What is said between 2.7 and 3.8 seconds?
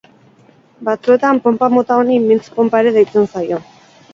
ere deitzen zaio.